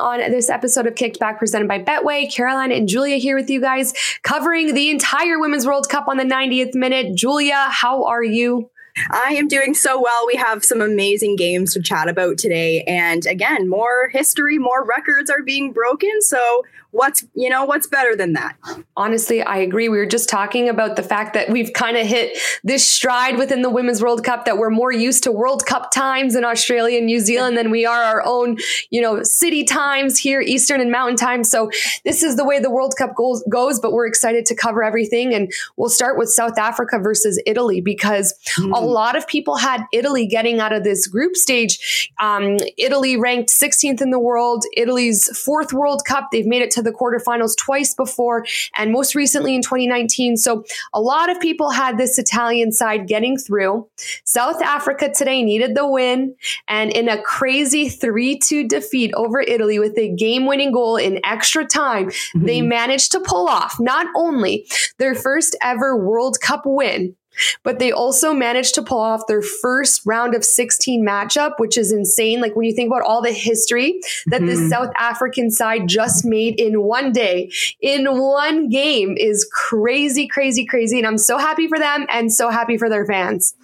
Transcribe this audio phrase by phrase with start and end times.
[0.00, 2.32] On this episode of Kicked Back presented by Betway.
[2.32, 6.24] Caroline and Julia here with you guys, covering the entire Women's World Cup on the
[6.24, 7.14] 90th minute.
[7.14, 8.70] Julia, how are you?
[9.10, 10.26] I am doing so well.
[10.26, 12.82] We have some amazing games to chat about today.
[12.82, 16.22] And again, more history, more records are being broken.
[16.22, 18.56] So what's you know what's better than that
[18.96, 22.36] honestly i agree we were just talking about the fact that we've kind of hit
[22.64, 26.34] this stride within the women's world cup that we're more used to world cup times
[26.34, 28.56] in australia and new zealand than we are our own
[28.90, 31.70] you know city times here eastern and mountain time so
[32.04, 35.32] this is the way the world cup goes, goes but we're excited to cover everything
[35.32, 38.76] and we'll start with south africa versus italy because mm.
[38.76, 43.50] a lot of people had italy getting out of this group stage um, italy ranked
[43.50, 47.94] 16th in the world italy's fourth world cup they've made it to the quarterfinals twice
[47.94, 48.44] before,
[48.76, 50.36] and most recently in 2019.
[50.36, 53.88] So a lot of people had this Italian side getting through.
[54.24, 56.34] South Africa today needed the win,
[56.68, 61.20] and in a crazy 3 2 defeat over Italy with a game winning goal in
[61.24, 62.46] extra time, mm-hmm.
[62.46, 64.66] they managed to pull off not only
[64.98, 67.14] their first ever World Cup win,
[67.62, 71.92] but they also managed to pull off their first round of 16 matchup, which is
[71.92, 72.40] insane.
[72.40, 74.46] Like when you think about all the history that mm-hmm.
[74.46, 80.66] this South African side just made in one day, in one game is crazy, crazy,
[80.66, 80.98] crazy.
[80.98, 83.54] And I'm so happy for them and so happy for their fans.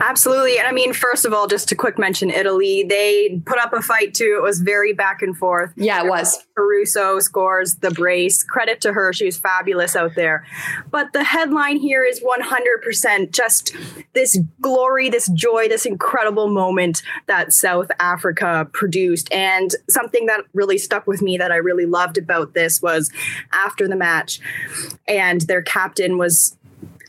[0.00, 0.58] Absolutely.
[0.58, 3.82] And I mean, first of all, just a quick mention Italy, they put up a
[3.82, 4.36] fight too.
[4.38, 5.72] It was very back and forth.
[5.76, 6.38] Yeah, it was.
[6.56, 8.42] Caruso scores the brace.
[8.42, 9.12] Credit to her.
[9.12, 10.46] She was fabulous out there.
[10.90, 13.76] But the headline here is 100% just
[14.14, 19.32] this glory, this joy, this incredible moment that South Africa produced.
[19.32, 23.10] And something that really stuck with me that I really loved about this was
[23.52, 24.40] after the match,
[25.06, 26.56] and their captain was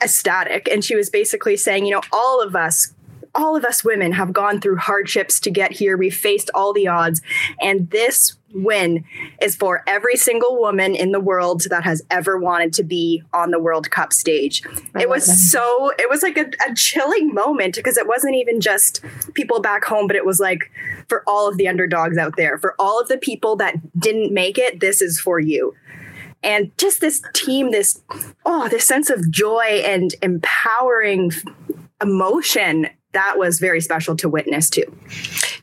[0.01, 0.67] ecstatic.
[0.69, 2.93] And she was basically saying, you know, all of us
[3.33, 5.97] all of us women have gone through hardships to get here.
[5.97, 7.21] We've faced all the odds.
[7.61, 9.05] And this win
[9.41, 13.51] is for every single woman in the world that has ever wanted to be on
[13.51, 14.61] the World Cup stage.
[14.93, 15.35] I it was that.
[15.35, 19.01] so, it was like a, a chilling moment because it wasn't even just
[19.33, 20.69] people back home, but it was like
[21.07, 24.57] for all of the underdogs out there, for all of the people that didn't make
[24.57, 25.73] it, this is for you
[26.43, 28.01] and just this team this
[28.45, 31.31] oh this sense of joy and empowering
[32.01, 34.85] emotion that was very special to witness too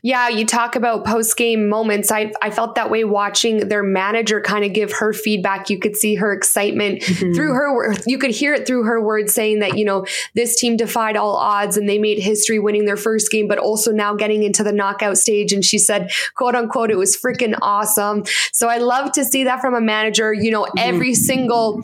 [0.01, 2.11] yeah, you talk about post game moments.
[2.11, 5.69] I, I felt that way watching their manager kind of give her feedback.
[5.69, 7.33] You could see her excitement mm-hmm.
[7.33, 7.93] through her.
[8.07, 10.05] You could hear it through her words saying that, you know,
[10.35, 13.91] this team defied all odds and they made history winning their first game, but also
[13.91, 15.51] now getting into the knockout stage.
[15.51, 18.23] And she said, quote unquote, it was freaking awesome.
[18.53, 20.33] So I love to see that from a manager.
[20.33, 21.13] You know, every mm-hmm.
[21.15, 21.81] single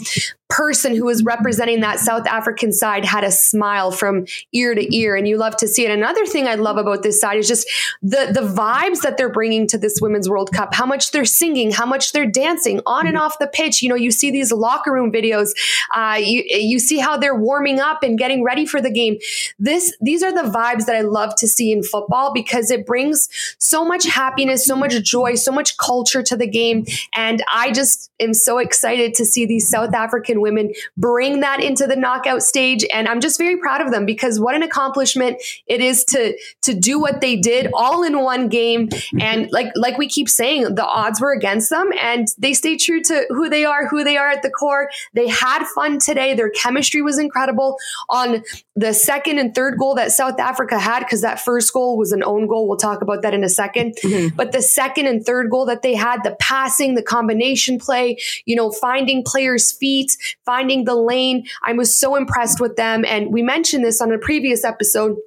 [0.50, 5.16] person who was representing that South African side had a smile from ear to ear,
[5.16, 5.92] and you love to see it.
[5.92, 7.68] Another thing I love about this side is just
[8.02, 10.74] the the vibes that they're bringing to this Women's World Cup.
[10.74, 13.82] How much they're singing, how much they're dancing on and off the pitch.
[13.82, 15.52] You know, you see these locker room videos.
[15.96, 19.18] Uh, you you see how they're warming up and getting ready for the game.
[19.58, 23.30] This these are the vibes that I love to see in football because it brings
[23.58, 28.12] so much happiness, so much joy, so much culture to the game, and I just
[28.20, 32.42] am so excited to see these South African American women bring that into the knockout
[32.42, 32.86] stage.
[32.94, 36.74] And I'm just very proud of them because what an accomplishment it is to to
[36.74, 38.90] do what they did all in one game.
[39.20, 43.02] And like like we keep saying, the odds were against them and they stayed true
[43.04, 44.90] to who they are, who they are at the core.
[45.14, 46.34] They had fun today.
[46.34, 47.78] Their chemistry was incredible
[48.10, 48.44] on
[48.76, 52.24] the second and third goal that South Africa had, because that first goal was an
[52.24, 52.68] own goal.
[52.68, 54.36] We'll talk about that in a 2nd mm-hmm.
[54.36, 58.56] But the second and third goal that they had, the passing, the combination play, you
[58.56, 61.46] know, finding players' feet, finding the lane.
[61.64, 63.06] I was so impressed with them.
[63.06, 65.18] And we mentioned this on a previous episode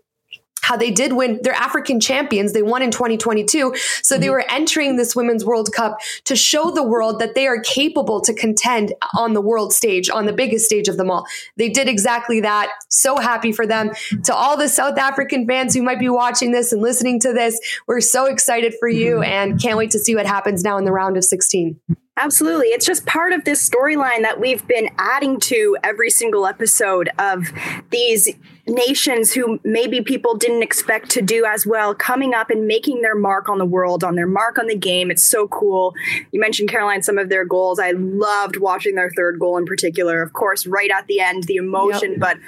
[0.69, 1.41] how they did win.
[1.43, 2.53] They're African champions.
[2.53, 3.75] They won in 2022.
[4.03, 4.21] So mm-hmm.
[4.21, 8.21] they were entering this Women's World Cup to show the world that they are capable
[8.21, 11.27] to contend on the world stage, on the biggest stage of them all.
[11.57, 12.71] They did exactly that.
[12.91, 13.93] So happy for them.
[14.25, 17.59] To all the South African fans who might be watching this and listening to this,
[17.87, 19.25] we're so excited for you mm-hmm.
[19.25, 21.81] and can't wait to see what happens now in the round of 16.
[22.19, 22.67] Absolutely.
[22.69, 27.47] It's just part of this storyline that we've been adding to every single episode of
[27.91, 28.29] these
[28.69, 33.15] nations who maybe people didn't expect to do as well coming up and making their
[33.15, 35.11] mark on the world, on their mark on the game.
[35.11, 35.95] It's so cool.
[36.33, 37.79] You mentioned, Caroline, some of their goals.
[37.79, 40.23] I loved watching their third goal in particular.
[40.23, 42.21] Of course, right at the end, the emotion, yep.
[42.21, 42.39] but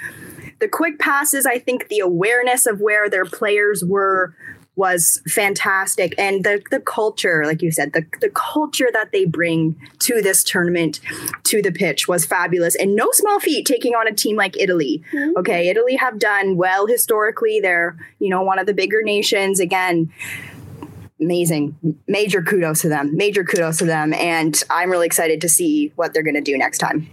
[0.59, 4.35] the quick passes, I think the awareness of where their players were
[4.75, 6.15] was fantastic.
[6.17, 10.43] And the, the culture, like you said, the, the culture that they bring to this
[10.43, 11.01] tournament,
[11.43, 12.75] to the pitch was fabulous.
[12.75, 15.03] And no small feat taking on a team like Italy.
[15.13, 15.37] Mm-hmm.
[15.37, 17.59] Okay, Italy have done well historically.
[17.59, 19.59] They're, you know, one of the bigger nations.
[19.59, 20.11] Again,
[21.21, 21.75] amazing.
[22.07, 23.15] Major kudos to them.
[23.15, 24.13] Major kudos to them.
[24.13, 27.07] And I'm really excited to see what they're going to do next time.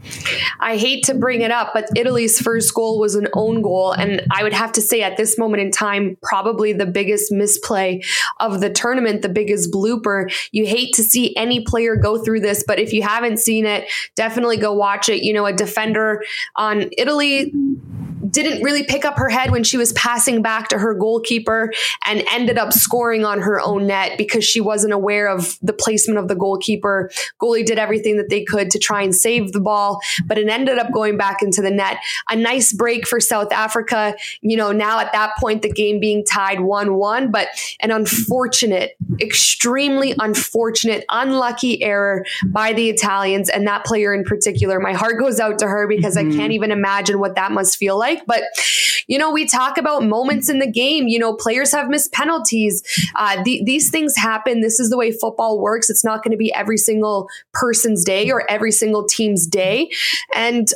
[0.60, 3.92] I hate to bring it up, but Italy's first goal was an own goal.
[3.92, 8.02] And I would have to say at this moment in time, probably the biggest misplay
[8.40, 10.32] of the tournament, the biggest blooper.
[10.52, 13.88] You hate to see any player go through this, but if you haven't seen it,
[14.14, 15.22] definitely go watch it.
[15.22, 16.24] You know, a defender
[16.56, 17.52] on Italy
[18.30, 21.72] didn't really pick up her head when she was passing back to her goalkeeper
[22.06, 26.18] and ended up scoring on her own net because she wasn't aware of the placement
[26.18, 27.10] of the goalkeeper.
[27.40, 30.78] Goalie did everything that they could to try and save the ball, but it ended
[30.78, 31.98] up going back into the net.
[32.28, 34.14] A nice break for South Africa.
[34.40, 37.48] You know, now at that point, the game being tied 1 1, but
[37.80, 44.80] an unfortunate, extremely unfortunate, unlucky error by the Italians and that player in particular.
[44.80, 46.32] My heart goes out to her because mm-hmm.
[46.32, 48.26] I can't even imagine what that must feel like like.
[48.26, 48.42] But,
[49.06, 51.08] you know, we talk about moments in the game.
[51.08, 52.82] You know, players have missed penalties.
[53.16, 54.60] Uh, the, these things happen.
[54.60, 55.90] This is the way football works.
[55.90, 59.90] It's not going to be every single person's day or every single team's day.
[60.34, 60.68] And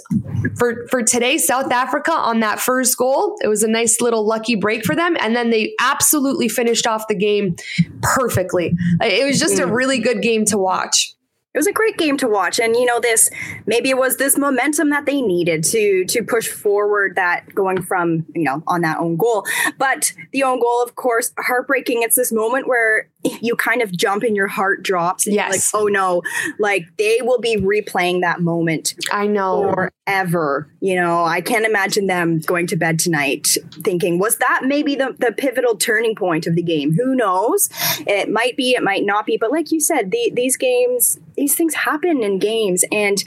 [0.57, 4.55] for, for today, South Africa on that first goal, it was a nice little lucky
[4.55, 5.17] break for them.
[5.21, 7.57] And then they absolutely finished off the game
[8.03, 8.75] perfectly.
[9.01, 9.75] It was just a mm.
[9.75, 11.15] really good game to watch
[11.55, 12.59] it was a great game to watch.
[12.59, 13.31] And you know this
[13.67, 18.25] maybe it was this momentum that they needed to to push forward that going from
[18.35, 19.45] you know on that own goal.
[19.79, 22.03] But the own goal of course heartbreaking.
[22.03, 25.73] It's this moment where you kind of jump and your heart drops and yes.
[25.75, 26.23] like oh no
[26.59, 29.73] like they will be replaying that moment i know.
[30.07, 30.69] forever.
[30.81, 35.15] You know i can't imagine them going to bed tonight thinking was that maybe the,
[35.19, 36.95] the pivotal turning point of the game?
[36.95, 37.69] Who knows?
[38.07, 39.37] It might be it might not be.
[39.37, 43.23] But like you said the, these games these things happen in games and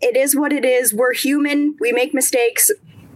[0.00, 0.94] it is what it is.
[0.94, 1.76] We're human.
[1.80, 2.70] We make mistakes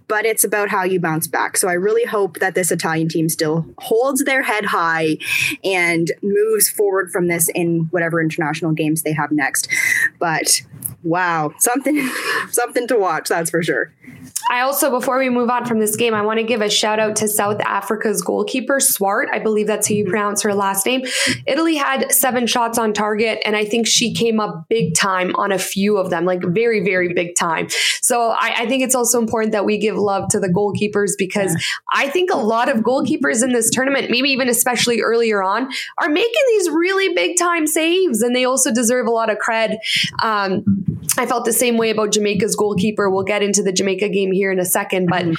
[0.08, 1.56] but it's about how you bounce back.
[1.56, 5.18] So I really hope that this Italian team still holds their head high
[5.64, 9.68] and moves forward from this in whatever international games they have next.
[10.18, 10.62] But
[11.02, 12.08] wow, something
[12.50, 13.92] something to watch, that's for sure.
[14.50, 16.98] I also, before we move on from this game, I want to give a shout
[16.98, 19.28] out to South Africa's goalkeeper, Swart.
[19.32, 21.04] I believe that's how you pronounce her last name.
[21.46, 25.52] Italy had seven shots on target, and I think she came up big time on
[25.52, 27.68] a few of them, like very, very big time.
[28.02, 31.52] So I, I think it's also important that we give love to the goalkeepers because
[31.52, 32.04] yeah.
[32.04, 36.08] I think a lot of goalkeepers in this tournament, maybe even especially earlier on, are
[36.08, 39.76] making these really big time saves, and they also deserve a lot of cred.
[40.22, 40.64] Um,
[41.18, 43.10] I felt the same way about Jamaica's goalkeeper.
[43.10, 45.34] We'll get into the Jamaica game here in a second, but mm-hmm.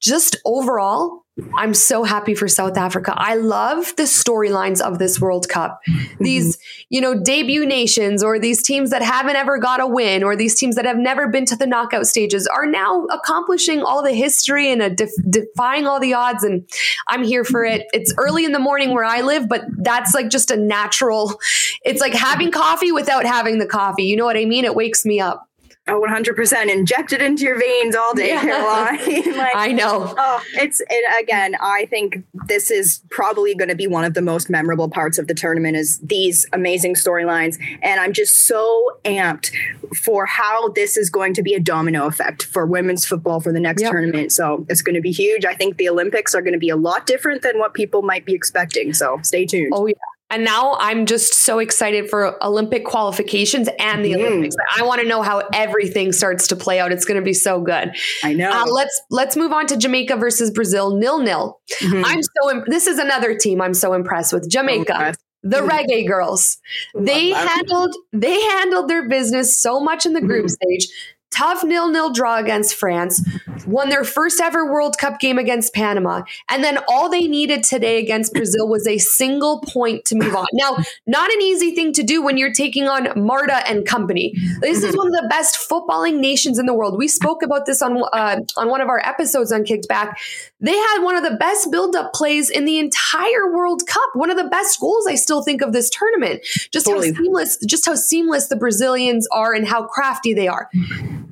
[0.00, 1.22] just overall,
[1.56, 3.14] I'm so happy for South Africa.
[3.16, 5.80] I love the storylines of this World Cup.
[5.88, 6.24] Mm-hmm.
[6.24, 6.58] These,
[6.90, 10.54] you know, debut nations or these teams that haven't ever got a win or these
[10.54, 14.70] teams that have never been to the knockout stages are now accomplishing all the history
[14.70, 16.44] and def- defying all the odds.
[16.44, 16.68] And
[17.08, 17.86] I'm here for it.
[17.94, 21.40] It's early in the morning where I live, but that's like just a natural,
[21.82, 24.04] it's like having coffee without having the coffee.
[24.04, 24.66] You know what I mean?
[24.66, 25.48] It wakes me up.
[25.88, 29.36] Oh, 100% injected into your veins all day, Caroline.
[29.36, 30.14] like, I know.
[30.16, 34.22] Oh, it's it, again, I think this is probably going to be one of the
[34.22, 37.58] most memorable parts of the tournament is these amazing storylines.
[37.82, 39.50] And I'm just so amped
[39.96, 43.60] for how this is going to be a domino effect for women's football for the
[43.60, 43.90] next yep.
[43.90, 44.30] tournament.
[44.30, 45.44] So it's going to be huge.
[45.44, 48.24] I think the Olympics are going to be a lot different than what people might
[48.24, 48.94] be expecting.
[48.94, 49.72] So stay tuned.
[49.74, 49.94] Oh, yeah.
[50.32, 54.26] And now I'm just so excited for Olympic qualifications and the mm.
[54.26, 54.56] Olympics.
[54.76, 56.90] I want to know how everything starts to play out.
[56.90, 57.94] It's going to be so good.
[58.24, 58.50] I know.
[58.50, 61.60] Uh, let's let's move on to Jamaica versus Brazil, nil nil.
[61.80, 62.02] Mm-hmm.
[62.04, 62.50] I'm so.
[62.50, 64.50] Imp- this is another team I'm so impressed with.
[64.50, 65.14] Jamaica.
[65.44, 65.68] the mm-hmm.
[65.68, 66.58] reggae girls
[66.96, 70.68] they handled they handled their business so much in the group mm-hmm.
[70.68, 70.88] stage
[71.34, 73.26] tough nil nil draw against France,
[73.66, 77.98] won their first ever World Cup game against Panama, and then all they needed today
[77.98, 80.46] against Brazil was a single point to move on.
[80.52, 84.34] Now, not an easy thing to do when you're taking on Marta and company.
[84.60, 86.98] This is one of the best footballing nations in the world.
[86.98, 90.18] We spoke about this on uh, on one of our episodes on Kicked Back.
[90.60, 94.10] They had one of the best build up plays in the entire World Cup.
[94.14, 96.42] One of the best goals I still think of this tournament.
[96.72, 97.12] Just totally.
[97.12, 100.68] how seamless, just how seamless the Brazilians are and how crafty they are.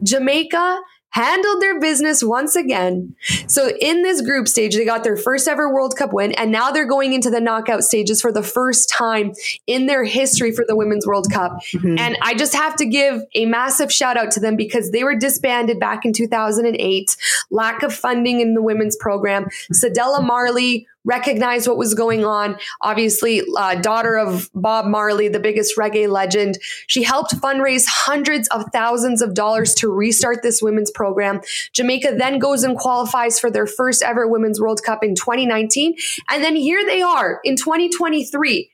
[0.02, 0.80] Jamaica
[1.11, 3.14] handled their business once again.
[3.49, 6.70] So in this group stage, they got their first ever World Cup win, and now
[6.70, 9.32] they're going into the knockout stages for the first time
[9.66, 11.59] in their history for the Women's World Cup.
[11.73, 11.99] Mm-hmm.
[11.99, 15.16] And I just have to give a massive shout out to them because they were
[15.16, 17.16] disbanded back in 2008,
[17.50, 19.47] lack of funding in the women's program.
[19.73, 22.59] Cedella Marley recognized what was going on.
[22.80, 26.59] Obviously, uh, daughter of Bob Marley, the biggest reggae legend.
[26.87, 31.40] She helped fundraise hundreds of thousands of dollars to restart this women's program.
[31.73, 35.95] Jamaica then goes and qualifies for their first ever Women's World Cup in 2019.
[36.28, 38.71] And then here they are in 2023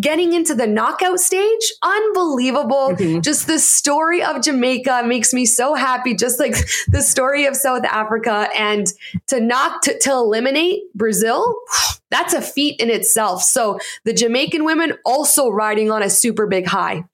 [0.00, 2.90] getting into the knockout stage, unbelievable.
[2.90, 3.20] Mm-hmm.
[3.20, 6.56] Just the story of Jamaica makes me so happy, just like
[6.88, 8.48] the story of South Africa.
[8.56, 8.86] And
[9.28, 11.54] to knock, to, to eliminate Brazil,
[12.10, 13.42] that's a feat in itself.
[13.42, 17.04] So the Jamaican women also riding on a super big high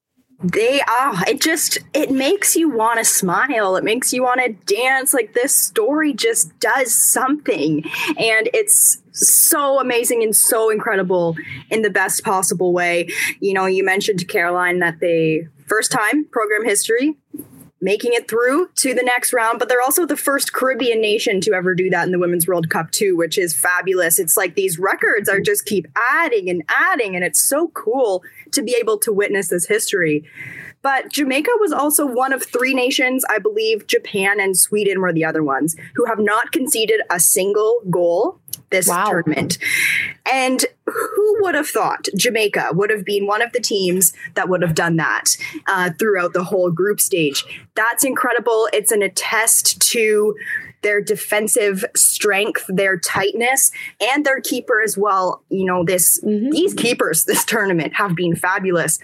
[0.43, 3.77] they ah it just it makes you want to smile.
[3.77, 5.13] It makes you want to dance.
[5.13, 7.85] Like this story just does something.
[8.19, 11.37] And it's so amazing and so incredible
[11.71, 13.09] in the best possible way.
[13.41, 17.17] You know you mentioned to caroline that they first time program history
[17.81, 21.53] making it through to the next round, but they're also the first Caribbean nation to
[21.53, 24.19] ever do that in the Women's World Cup too, which is fabulous.
[24.19, 28.23] It's like these records are just keep adding and adding, and it's so cool
[28.53, 30.25] to be able to witness this history.
[30.83, 35.25] But Jamaica was also one of three nations, I believe Japan and Sweden were the
[35.25, 39.07] other ones, who have not conceded a single goal this wow.
[39.07, 39.59] tournament.
[40.31, 44.63] And who would have thought Jamaica would have been one of the teams that would
[44.63, 45.25] have done that
[45.67, 47.45] uh, throughout the whole group stage?
[47.75, 48.69] That's incredible.
[48.73, 50.35] It's an attest to
[50.83, 55.43] their defensive strength, their tightness, and their keeper as well.
[55.51, 56.51] You know, this mm-hmm.
[56.51, 58.99] these keepers this tournament have been fabulous.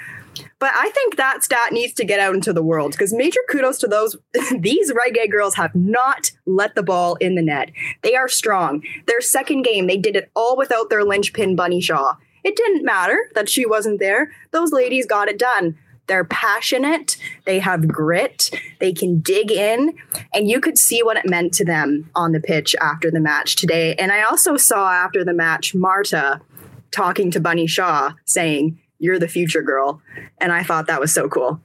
[0.59, 3.79] But I think that stat needs to get out into the world because major kudos
[3.79, 4.17] to those.
[4.59, 7.71] these reggae girls have not let the ball in the net.
[8.03, 8.83] They are strong.
[9.07, 12.17] Their second game, they did it all without their linchpin Bunny Shaw.
[12.43, 14.33] It didn't matter that she wasn't there.
[14.53, 15.77] Those ladies got it done.
[16.07, 19.97] They're passionate, they have grit, they can dig in,
[20.33, 23.57] and you could see what it meant to them on the pitch after the match
[23.57, 23.95] today.
[23.97, 26.41] And I also saw after the match Marta
[26.93, 30.01] talking to Bunny Shaw saying, You're the future girl.
[30.41, 31.61] And I thought that was so cool.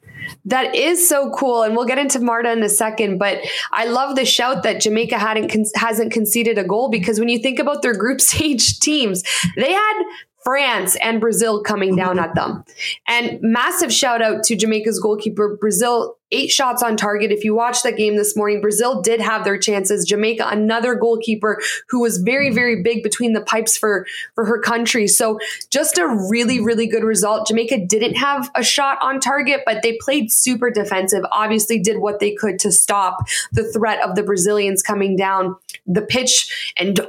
[0.46, 3.18] That is so cool, and we'll get into Marta in a second.
[3.18, 3.40] But
[3.72, 7.40] I love the shout that Jamaica hadn't con- hasn't conceded a goal because when you
[7.40, 9.24] think about their group stage teams,
[9.56, 10.04] they had
[10.44, 12.26] France and Brazil coming down mm-hmm.
[12.26, 12.64] at them.
[13.08, 15.58] And massive shout out to Jamaica's goalkeeper.
[15.60, 17.32] Brazil, eight shots on target.
[17.32, 20.06] If you watched that game this morning, Brazil did have their chances.
[20.06, 22.56] Jamaica, another goalkeeper who was very, mm-hmm.
[22.56, 25.08] very big between the pipes for, for her country.
[25.08, 27.48] So just a really, really good result.
[27.48, 32.20] Jamaica didn't have a shot on target, but they played super defensive, obviously did what
[32.20, 33.18] they could to stop
[33.52, 35.56] the threat of the Brazilians coming down
[35.86, 37.00] the pitch and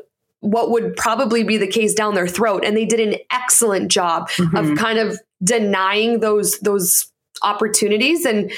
[0.42, 4.28] what would probably be the case down their throat and they did an excellent job
[4.30, 4.56] mm-hmm.
[4.56, 7.11] of kind of denying those those
[7.42, 8.52] opportunities and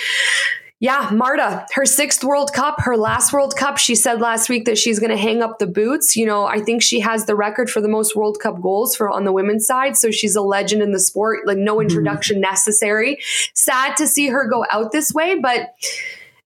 [0.81, 3.79] yeah, Marta, her sixth World Cup, her last World Cup.
[3.79, 6.15] She said last week that she's going to hang up the boots.
[6.15, 9.09] You know, I think she has the record for the most World Cup goals for
[9.09, 9.97] on the women's side.
[9.97, 11.47] So she's a legend in the sport.
[11.47, 11.83] Like no mm-hmm.
[11.83, 12.53] introduction mm-hmm.
[12.53, 13.19] necessary.
[13.55, 15.73] Sad to see her go out this way, but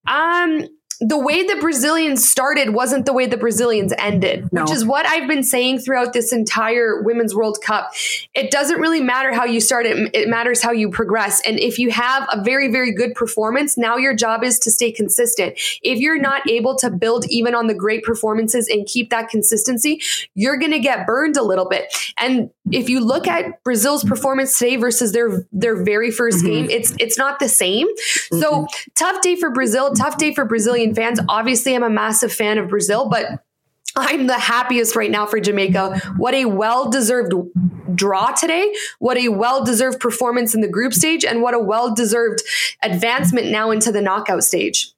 [0.07, 0.68] um,
[1.00, 4.62] the way the Brazilians started wasn't the way the Brazilians ended, no.
[4.62, 7.93] which is what I've been saying throughout this entire Women's World Cup.
[8.35, 11.40] It doesn't really matter how you start, it, it matters how you progress.
[11.47, 14.90] And if you have a very, very good performance, now your job is to stay
[14.90, 15.55] consistent.
[15.83, 20.00] If you're not able to build even on the great performances and keep that consistency,
[20.35, 21.95] you're going to get burned a little bit.
[22.19, 26.47] And if you look at Brazil's performance today versus their their very 1st mm-hmm.
[26.47, 27.87] game, it's it's not the same.
[27.87, 28.40] Mm-hmm.
[28.40, 31.21] So tough day for Brazil, tough day for Brazilian fans.
[31.28, 33.45] Obviously, I'm a massive fan of Brazil, but
[33.97, 35.99] I'm the happiest right now for Jamaica.
[36.16, 37.33] What a well deserved
[37.95, 38.75] draw today.
[38.99, 42.42] What a well deserved performance in the group stage, and what a well deserved
[42.83, 44.92] advancement now into the knockout stage.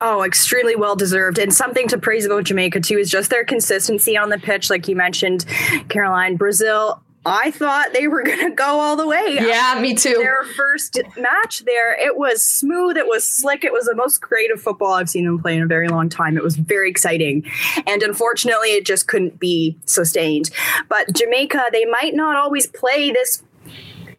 [0.00, 1.38] Oh, extremely well deserved.
[1.38, 4.88] And something to praise about Jamaica, too, is just their consistency on the pitch, like
[4.88, 5.44] you mentioned,
[5.88, 6.36] Caroline.
[6.36, 9.36] Brazil I thought they were going to go all the way.
[9.40, 10.14] Yeah, me too.
[10.18, 14.60] Their first match there, it was smooth, it was slick, it was the most creative
[14.60, 16.36] football I've seen them play in a very long time.
[16.36, 17.44] It was very exciting.
[17.86, 20.50] And unfortunately, it just couldn't be sustained.
[20.88, 23.42] But Jamaica, they might not always play this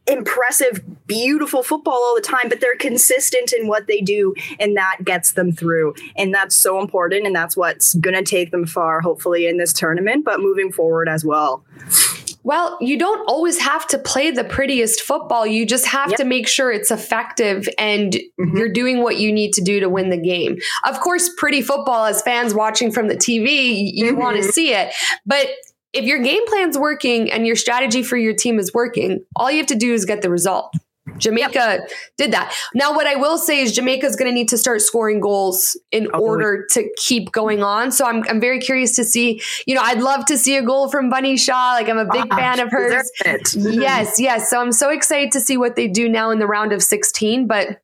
[0.05, 4.97] impressive, beautiful football all the time, but they're consistent in what they do, and that
[5.03, 5.95] gets them through.
[6.17, 9.71] And that's so important, and that's what's going to take them far, hopefully, in this
[9.71, 11.63] tournament, but moving forward as well.
[12.43, 15.47] Well, you don't always have to play the prettiest football.
[15.47, 16.17] You just have yep.
[16.19, 18.57] to make sure it's effective and mm-hmm.
[18.57, 20.57] you're doing what you need to do to win the game.
[20.85, 24.19] Of course, pretty football, as fans watching from the TV, you mm-hmm.
[24.19, 24.93] want to see it.
[25.25, 25.47] But
[25.93, 29.57] if your game plan's working and your strategy for your team is working, all you
[29.57, 30.73] have to do is get the result.
[31.17, 31.89] Jamaica yep.
[32.17, 32.55] did that.
[32.73, 35.77] Now, what I will say is Jamaica is going to need to start scoring goals
[35.91, 37.91] in oh, order to keep going on.
[37.91, 40.89] So I'm, I'm very curious to see, you know, I'd love to see a goal
[40.89, 41.73] from Bunny Shaw.
[41.73, 43.11] Like I'm a big fan of hers.
[43.55, 44.49] yes, yes.
[44.49, 47.47] So I'm so excited to see what they do now in the round of 16.
[47.47, 47.81] But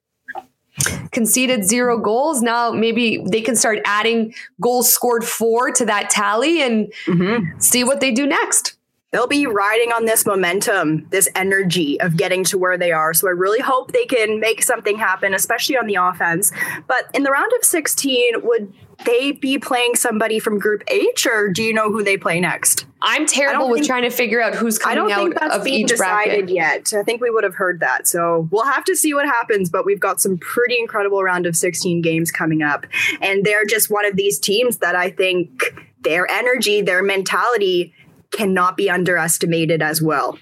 [1.11, 2.41] conceded zero goals.
[2.41, 7.59] Now maybe they can start adding goals scored four to that tally and mm-hmm.
[7.59, 8.75] see what they do next.
[9.11, 13.11] They'll be riding on this momentum, this energy of getting to where they are.
[13.15, 16.51] So I really hope they can make something happen, especially on the offense.
[16.87, 18.71] But in the round of 16, would
[19.05, 22.85] they be playing somebody from Group H, or do you know who they play next?
[23.01, 25.63] I'm terrible with think, trying to figure out who's coming out I don't think that's
[25.63, 26.49] being decided bracket.
[26.49, 26.93] yet.
[26.93, 29.69] I think we would have heard that, so we'll have to see what happens.
[29.69, 32.85] But we've got some pretty incredible round of 16 games coming up,
[33.21, 35.63] and they're just one of these teams that I think
[36.01, 37.93] their energy, their mentality
[38.31, 40.37] cannot be underestimated as well.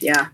[0.00, 0.28] Yeah.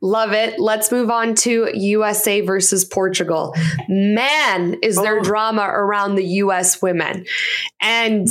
[0.00, 0.58] Love it.
[0.58, 3.54] Let's move on to USA versus Portugal.
[3.88, 5.22] Man, is there oh.
[5.22, 7.24] drama around the US women.
[7.80, 8.26] And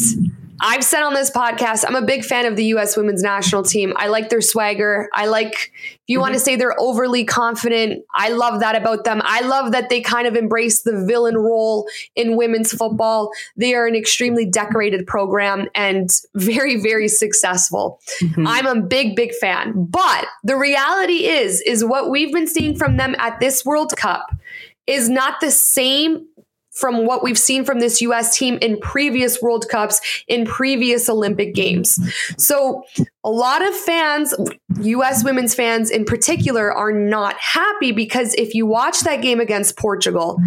[0.63, 2.96] I've said on this podcast, I'm a big fan of the U.S.
[2.96, 3.94] women's national team.
[3.96, 5.10] I like their swagger.
[5.15, 6.22] I like, if you mm-hmm.
[6.22, 9.22] want to say they're overly confident, I love that about them.
[9.24, 13.32] I love that they kind of embrace the villain role in women's football.
[13.58, 18.00] They are an extremely decorated program and very, very successful.
[18.22, 18.46] Mm-hmm.
[18.46, 19.74] I'm a big, big fan.
[19.75, 24.32] But the reality is, is what we've been seeing from them at this World Cup
[24.88, 26.27] is not the same
[26.72, 31.53] from what we've seen from this US team in previous World Cups, in previous Olympic
[31.53, 32.00] Games.
[32.38, 32.84] So,
[33.24, 34.34] a lot of fans,
[34.81, 39.77] US women's fans in particular, are not happy because if you watch that game against
[39.77, 40.40] Portugal,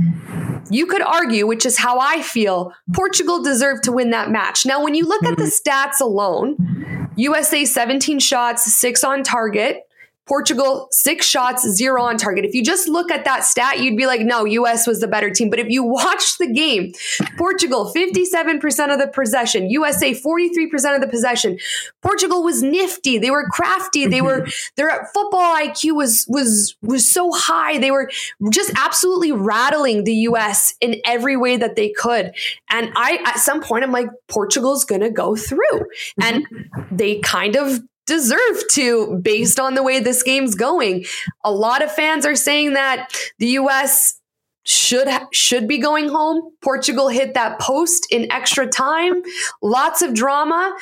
[0.70, 4.64] you could argue, which is how I feel, Portugal deserved to win that match.
[4.66, 5.70] Now, when you look at the mm-hmm.
[5.70, 9.87] stats alone, USA 17 shots, six on target.
[10.26, 12.44] Portugal, six shots, zero on target.
[12.44, 15.30] If you just look at that stat, you'd be like, no, US was the better
[15.30, 15.50] team.
[15.50, 16.92] But if you watch the game,
[17.37, 21.58] Portugal, 57% of the possession, USA, 43% of the possession.
[22.02, 23.18] Portugal was nifty.
[23.18, 24.06] They were crafty.
[24.06, 24.50] They were, mm-hmm.
[24.76, 27.78] their football IQ was, was, was so high.
[27.78, 28.10] They were
[28.50, 32.32] just absolutely rattling the US in every way that they could.
[32.70, 35.87] And I, at some point, I'm like, Portugal's going to go through.
[36.20, 36.96] And mm-hmm.
[36.96, 41.04] they kind of deserve to based on the way this game's going.
[41.44, 44.20] A lot of fans are saying that the US
[44.64, 46.50] should should be going home.
[46.62, 49.22] Portugal hit that post in extra time.
[49.62, 50.74] Lots of drama.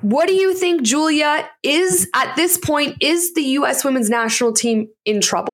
[0.00, 4.88] What do you think Julia is at this point is the US women's national team
[5.04, 5.53] in trouble?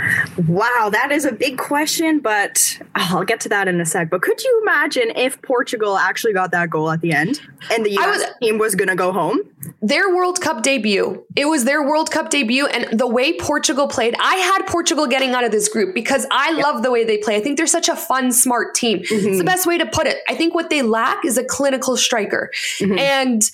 [0.37, 4.09] Wow, that is a big question, but oh, I'll get to that in a sec.
[4.09, 7.41] But could you imagine if Portugal actually got that goal at the end
[7.71, 9.41] and the US was, team was going to go home?
[9.81, 11.25] Their World Cup debut.
[11.35, 12.65] It was their World Cup debut.
[12.67, 16.51] And the way Portugal played, I had Portugal getting out of this group because I
[16.51, 16.63] yep.
[16.63, 17.35] love the way they play.
[17.35, 18.99] I think they're such a fun, smart team.
[18.99, 19.13] Mm-hmm.
[19.13, 19.45] It's the mm-hmm.
[19.45, 20.17] best way to put it.
[20.29, 22.51] I think what they lack is a clinical striker.
[22.79, 22.97] Mm-hmm.
[22.97, 23.51] And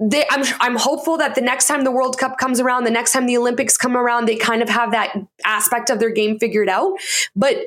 [0.00, 3.12] they, I'm I'm hopeful that the next time the World Cup comes around, the next
[3.12, 6.68] time the Olympics come around, they kind of have that aspect of their game figured
[6.68, 6.94] out.
[7.36, 7.66] But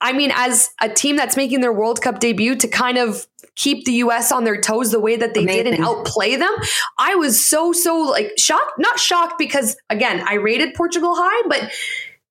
[0.00, 3.84] I mean, as a team that's making their World Cup debut to kind of keep
[3.86, 5.64] the US on their toes the way that they Amazing.
[5.64, 6.54] did and outplay them,
[6.98, 8.72] I was so, so like shocked.
[8.78, 11.72] Not shocked because, again, I rated Portugal high, but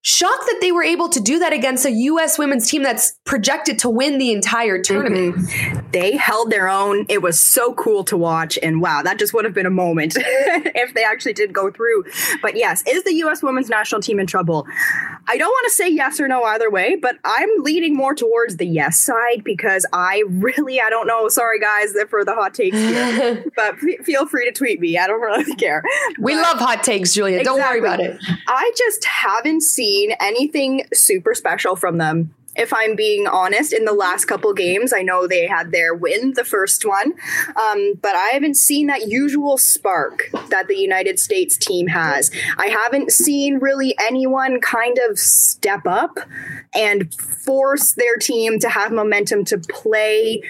[0.06, 2.38] shocked that they were able to do that against a U.S.
[2.38, 5.36] women's team that's projected to win the entire tournament.
[5.36, 5.89] Mm-hmm.
[5.89, 7.08] They held their own.
[7.10, 8.60] It was so cool to watch.
[8.62, 12.04] And wow, that just would have been a moment if they actually did go through.
[12.44, 13.41] But yes, is the U.S.
[13.41, 14.68] women's national team in trouble?
[15.28, 18.58] I don't want to say yes or no either way, but I'm leaning more towards
[18.58, 21.30] the yes side because I really, I don't know.
[21.30, 25.00] Sorry, guys, for the hot takes here, but feel free to tweet me.
[25.00, 25.82] I don't really care.
[26.20, 27.39] We but, love hot takes, Julia.
[27.39, 27.60] Exactly.
[27.60, 28.20] Don't worry about it.
[28.48, 32.34] I just haven't seen seen anything super special from them.
[32.58, 36.34] If I'm being honest, in the last couple games, I know they had their win,
[36.36, 37.14] the first one,
[37.62, 42.32] um, but I haven't seen that usual spark that the United States team has.
[42.58, 46.18] I haven't seen really anyone kind of step up
[46.74, 50.42] and force their team to have momentum to play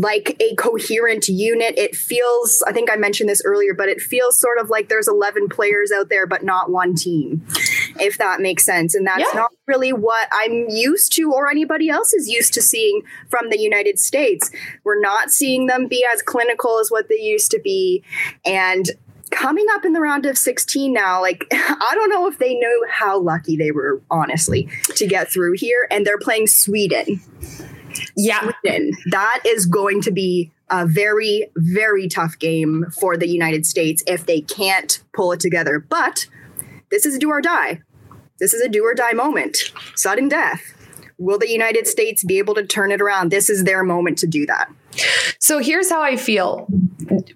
[0.00, 1.74] like a coherent unit.
[1.78, 5.08] It feels, I think I mentioned this earlier, but it feels sort of like there's
[5.08, 7.46] 11 players out there, but not one team,
[7.98, 8.94] if that makes sense.
[8.94, 9.40] And that's yeah.
[9.40, 13.58] not really what I'm used to or anybody else is used to seeing from the
[13.58, 14.50] United States.
[14.84, 18.04] We're not seeing them be as clinical as what they used to be.
[18.44, 18.90] And
[19.30, 22.84] coming up in the round of 16 now, like, I don't know if they know
[22.90, 25.86] how lucky they were, honestly, to get through here.
[25.90, 27.22] And they're playing Sweden.
[28.16, 28.50] Yeah.
[28.62, 28.92] Sweden.
[29.10, 34.26] That is going to be a very, very tough game for the United States if
[34.26, 35.78] they can't pull it together.
[35.78, 36.26] But
[36.90, 37.82] this is a do or die.
[38.38, 39.72] This is a do or die moment.
[39.94, 40.74] Sudden death.
[41.18, 43.30] Will the United States be able to turn it around?
[43.30, 44.70] This is their moment to do that.
[45.38, 46.66] So here's how I feel.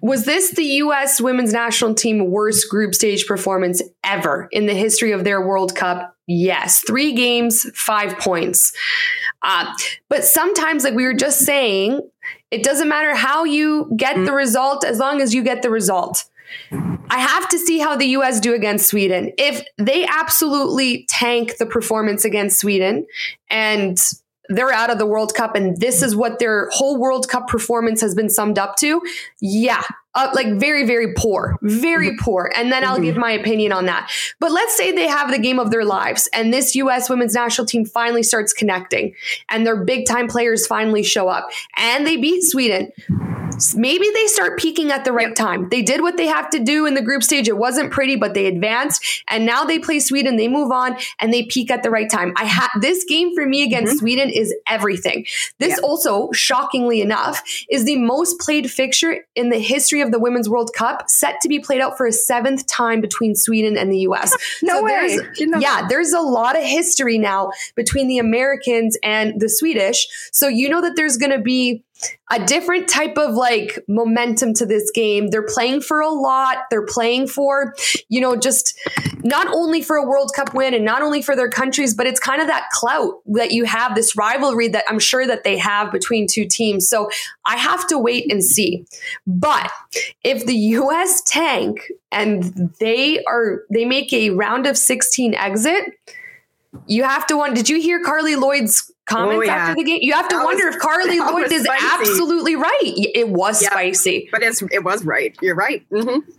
[0.01, 5.11] Was this the US women's national team worst group stage performance ever in the history
[5.11, 6.15] of their World Cup?
[6.27, 6.81] Yes.
[6.85, 8.73] Three games, five points.
[9.43, 9.73] Uh,
[10.07, 11.99] but sometimes, like we were just saying,
[12.51, 16.25] it doesn't matter how you get the result as long as you get the result.
[16.71, 19.31] I have to see how the US do against Sweden.
[19.37, 23.05] If they absolutely tank the performance against Sweden
[23.49, 23.97] and
[24.55, 28.01] they're out of the World Cup and this is what their whole World Cup performance
[28.01, 29.01] has been summed up to,
[29.39, 29.83] yeah,
[30.13, 32.23] uh, like very, very poor, very mm-hmm.
[32.23, 32.51] poor.
[32.55, 33.03] And then I'll mm-hmm.
[33.03, 34.11] give my opinion on that.
[34.39, 37.09] But let's say they have the game of their lives and this U.S.
[37.09, 39.15] women's national team finally starts connecting
[39.49, 42.91] and their big time players finally show up and they beat Sweden
[43.75, 45.69] maybe they start peaking at the right time.
[45.69, 47.47] They did what they have to do in the group stage.
[47.47, 49.23] It wasn't pretty, but they advanced.
[49.27, 50.35] And now they play Sweden.
[50.37, 52.33] They move on and they peak at the right time.
[52.37, 53.99] I had this game for me against mm-hmm.
[53.99, 55.25] Sweden is everything.
[55.59, 60.49] This also, shockingly enough, is the most played fixture in the history of the Women's
[60.49, 63.99] World Cup, set to be played out for a seventh time between Sweden and the
[63.99, 64.35] US.
[64.61, 65.17] no so way.
[65.17, 70.07] There's, yeah, there's a lot of history now between the Americans and the Swedish.
[70.31, 71.83] So you know that there's going to be
[72.31, 75.27] a different type of like momentum to this game.
[75.27, 76.59] They're playing for a lot.
[76.69, 77.75] They're playing for,
[78.09, 78.77] you know, just
[79.23, 82.19] not only for a World Cup win and not only for their countries, but it's
[82.19, 85.91] kind of that clout that you have, this rivalry that I'm sure that they have
[85.91, 86.87] between two teams.
[86.87, 87.09] So
[87.45, 88.85] I have to wait and see.
[89.27, 89.71] But
[90.23, 95.85] if the US tank and they are, they make a round of 16 exit,
[96.87, 99.55] you have to want, did you hear Carly Lloyd's comments oh, yeah.
[99.55, 99.99] after the game.
[100.01, 101.85] You have to that wonder was, if Carly Lloyd is spicy.
[101.91, 102.79] absolutely right.
[102.83, 105.35] It was yeah, spicy, but it's it was right.
[105.41, 105.87] You're right.
[105.89, 106.29] Mm-hmm.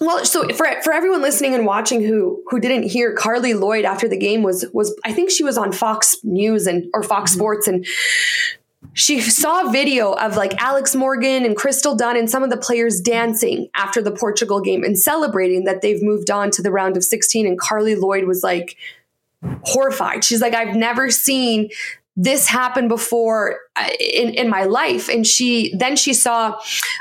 [0.00, 4.08] Well, so for for everyone listening and watching who who didn't hear Carly Lloyd after
[4.08, 7.40] the game was was I think she was on Fox News and or Fox mm-hmm.
[7.40, 7.86] Sports and
[8.94, 12.56] she saw a video of like Alex Morgan and Crystal Dunn and some of the
[12.56, 16.96] players dancing after the Portugal game and celebrating that they've moved on to the round
[16.96, 18.76] of 16 and Carly Lloyd was like
[19.64, 20.24] horrified.
[20.24, 21.68] She's like I've never seen
[22.22, 25.08] this happened before uh, in, in my life.
[25.08, 26.58] And she then she saw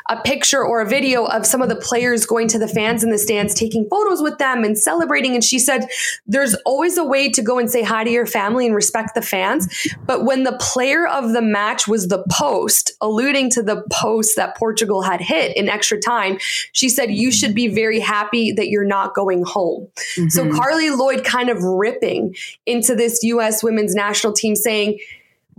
[0.09, 3.11] a picture or a video of some of the players going to the fans in
[3.11, 5.33] the stands, taking photos with them and celebrating.
[5.33, 5.87] And she said,
[6.25, 9.21] there's always a way to go and say hi to your family and respect the
[9.21, 9.67] fans.
[10.05, 14.55] But when the player of the match was the post, alluding to the post that
[14.55, 16.37] Portugal had hit in extra time,
[16.71, 19.89] she said, you should be very happy that you're not going home.
[20.15, 20.29] Mm-hmm.
[20.29, 23.61] So Carly Lloyd kind of ripping into this U.S.
[23.61, 24.97] women's national team saying,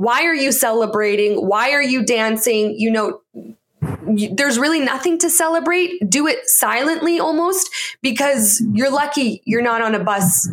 [0.00, 1.46] why are you celebrating?
[1.46, 2.74] Why are you dancing?
[2.78, 3.20] You know,
[4.32, 6.08] there's really nothing to celebrate.
[6.08, 7.68] Do it silently almost
[8.00, 10.48] because you're lucky you're not on a bus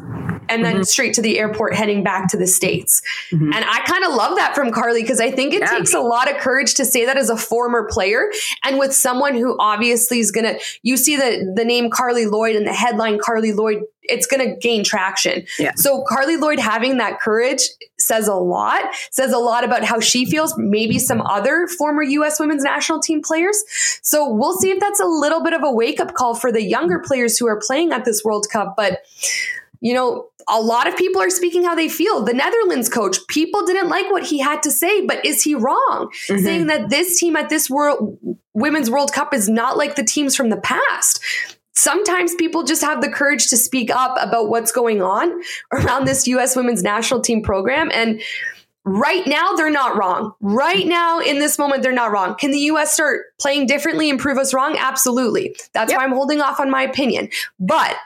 [0.50, 0.84] and then mm-hmm.
[0.84, 3.02] straight to the airport heading back to the States.
[3.32, 3.54] Mm-hmm.
[3.54, 5.68] And I kind of love that from Carly because I think it yeah.
[5.68, 8.30] takes a lot of courage to say that as a former player
[8.64, 12.56] and with someone who obviously is going to, you see the, the name Carly Lloyd
[12.56, 15.46] and the headline Carly Lloyd, it's going to gain traction.
[15.60, 15.74] Yeah.
[15.76, 17.62] So Carly Lloyd having that courage
[18.08, 22.40] says a lot, says a lot about how she feels, maybe some other former U.S.
[22.40, 23.62] women's national team players.
[24.02, 26.64] So we'll see if that's a little bit of a wake up call for the
[26.64, 28.76] younger players who are playing at this World Cup.
[28.76, 29.02] But
[29.80, 32.24] you know, a lot of people are speaking how they feel.
[32.24, 36.10] The Netherlands coach, people didn't like what he had to say, but is he wrong?
[36.28, 36.44] Mm-hmm.
[36.44, 38.18] Saying that this team at this World
[38.54, 41.24] Women's World Cup is not like the teams from the past.
[41.78, 45.40] Sometimes people just have the courage to speak up about what's going on
[45.72, 48.20] around this US women's national team program and
[48.90, 50.34] Right now, they're not wrong.
[50.40, 52.36] Right now, in this moment, they're not wrong.
[52.36, 54.78] Can the US start playing differently and prove us wrong?
[54.80, 55.58] Absolutely.
[55.74, 56.00] That's yep.
[56.00, 57.28] why I'm holding off on my opinion.
[57.60, 57.98] But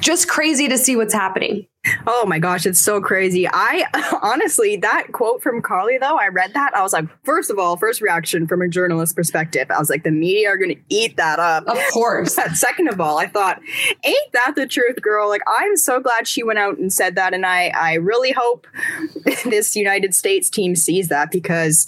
[0.00, 1.68] just crazy to see what's happening.
[2.06, 3.48] Oh my gosh, it's so crazy.
[3.48, 3.84] I
[4.22, 6.76] honestly, that quote from Carly, though, I read that.
[6.76, 10.04] I was like, first of all, first reaction from a journalist perspective, I was like,
[10.04, 11.66] the media are going to eat that up.
[11.66, 12.34] Of course.
[12.54, 13.60] Second of all, I thought,
[14.04, 15.28] ain't that the truth, girl?
[15.28, 17.34] Like, I'm so glad she went out and said that.
[17.34, 18.66] And I, I really hope
[19.44, 21.86] this United States team sees that because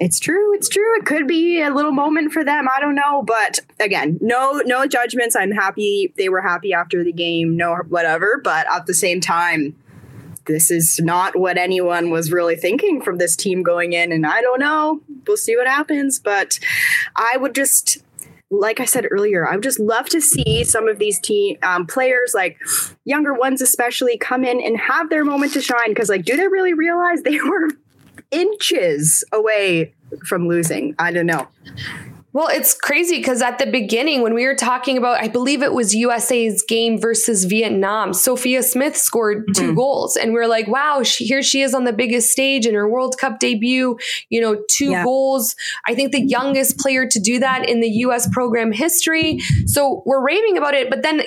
[0.00, 0.54] it's true.
[0.54, 0.96] It's true.
[0.98, 2.66] It could be a little moment for them.
[2.74, 5.36] I don't know, but again, no no judgments.
[5.36, 7.56] I'm happy they were happy after the game.
[7.56, 9.76] No whatever, but at the same time,
[10.46, 14.40] this is not what anyone was really thinking from this team going in and I
[14.40, 15.02] don't know.
[15.26, 16.58] We'll see what happens, but
[17.14, 17.98] I would just
[18.50, 21.86] like I said earlier, I would just love to see some of these team um,
[21.86, 22.58] players, like
[23.04, 25.90] younger ones especially, come in and have their moment to shine.
[25.90, 27.68] Because, like, do they really realize they were
[28.30, 29.94] inches away
[30.26, 30.94] from losing.
[30.98, 31.48] I don't know.
[32.32, 35.72] Well, it's crazy because at the beginning, when we were talking about, I believe it
[35.72, 39.74] was USA's game versus Vietnam, Sophia Smith scored 2 mm-hmm.
[39.74, 40.16] goals.
[40.16, 42.88] And we are like, wow, she, here she is on the biggest stage in her
[42.88, 45.02] World Cup debut, you know, two yeah.
[45.02, 45.56] goals.
[45.86, 49.40] I think the youngest player to do that in the US program history.
[49.66, 51.22] So we're raving about it, but then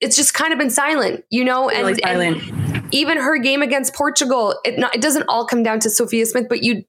[0.00, 2.42] it's just kind of been silent, you know, and, really silent.
[2.42, 2.59] and
[2.92, 6.46] even her game against Portugal, it, not, it doesn't all come down to Sophia Smith,
[6.48, 6.84] but you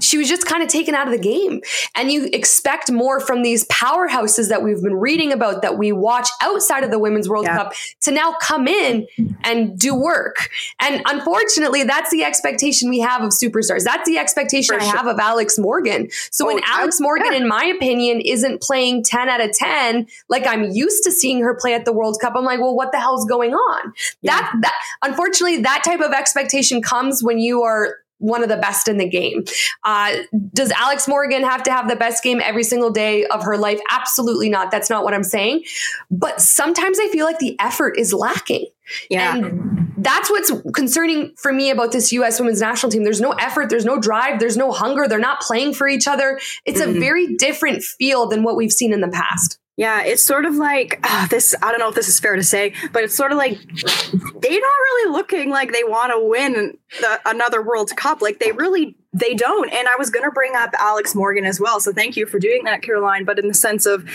[0.00, 1.60] she was just kind of taken out of the game.
[1.94, 6.28] And you expect more from these powerhouses that we've been reading about that we watch
[6.42, 7.56] outside of the Women's World yeah.
[7.56, 9.06] Cup to now come in
[9.44, 10.50] and do work.
[10.80, 13.84] And unfortunately, that's the expectation we have of superstars.
[13.84, 14.96] That's the expectation For I sure.
[14.96, 16.08] have of Alex Morgan.
[16.30, 17.38] So oh, when Alex Morgan, yeah.
[17.38, 21.54] in my opinion, isn't playing 10 out of 10, like I'm used to seeing her
[21.54, 23.92] play at the World Cup, I'm like, well, what the hell's going on?
[24.22, 24.40] Yeah.
[24.40, 28.86] That, that, unfortunately, that type of expectation comes when you are one of the best
[28.86, 29.44] in the game.
[29.84, 30.18] Uh,
[30.54, 33.80] does Alex Morgan have to have the best game every single day of her life?
[33.90, 34.70] Absolutely not.
[34.70, 35.64] That's not what I'm saying.
[36.10, 38.66] But sometimes I feel like the effort is lacking.
[39.08, 39.36] Yeah.
[39.36, 43.04] And that's what's concerning for me about this US women's national team.
[43.04, 45.06] There's no effort, there's no drive, there's no hunger.
[45.08, 46.40] They're not playing for each other.
[46.64, 46.96] It's mm-hmm.
[46.96, 49.59] a very different feel than what we've seen in the past.
[49.80, 51.54] Yeah, it's sort of like uh, this.
[51.62, 54.60] I don't know if this is fair to say, but it's sort of like they're
[54.60, 58.20] not really looking like they want to win the, another World Cup.
[58.20, 59.72] Like they really they don't.
[59.72, 61.80] And I was going to bring up Alex Morgan as well.
[61.80, 63.24] So thank you for doing that, Caroline.
[63.24, 64.06] But in the sense of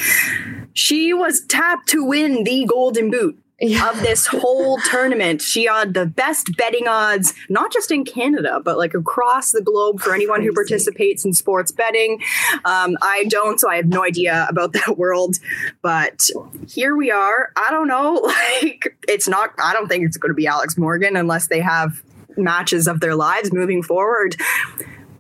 [0.73, 3.89] she was tapped to win the Golden Boot yeah.
[3.89, 5.41] of this whole tournament.
[5.41, 9.99] She had the best betting odds, not just in Canada, but like across the globe
[9.99, 12.21] for anyone who participates in sports betting.
[12.65, 15.37] Um, I don't, so I have no idea about that world.
[15.81, 16.29] But
[16.67, 17.51] here we are.
[17.55, 18.31] I don't know.
[18.61, 22.03] Like, it's not, I don't think it's going to be Alex Morgan unless they have
[22.37, 24.35] matches of their lives moving forward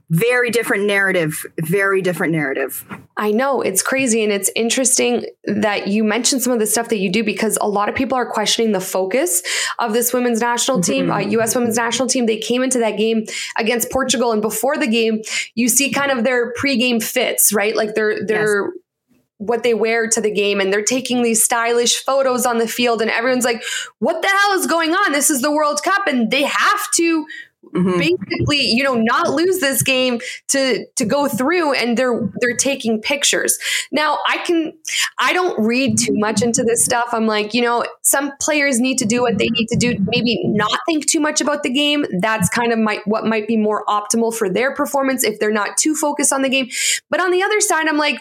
[0.09, 1.45] very different narrative.
[1.59, 2.85] Very different narrative.
[3.17, 6.97] I know it's crazy and it's interesting that you mentioned some of the stuff that
[6.97, 9.41] you do because a lot of people are questioning the focus
[9.79, 11.39] of this women's national team mm-hmm.
[11.39, 12.25] uh, us women's national team.
[12.27, 13.25] They came into that game
[13.57, 15.21] against portugal and before the game
[15.55, 17.75] you see kind of their pregame fits right?
[17.75, 19.19] Like they're they're yes.
[19.37, 23.01] what they wear to the game and they're taking these stylish photos on the field
[23.01, 23.63] and everyone's like
[23.99, 25.13] what the hell is going on?
[25.13, 27.25] This is the world cup and they have to
[27.73, 27.97] mm-hmm.
[27.99, 33.01] basically, you know, not lose this game to to go through and they're they're taking
[33.01, 33.57] pictures.
[33.91, 34.73] Now, I can
[35.19, 37.09] I don't read too much into this stuff.
[37.11, 40.41] I'm like, you know, some players need to do what they need to do, maybe
[40.45, 42.05] not think too much about the game.
[42.19, 45.77] That's kind of my, what might be more optimal for their performance if they're not
[45.77, 46.69] too focused on the game.
[47.09, 48.19] But on the other side, I'm like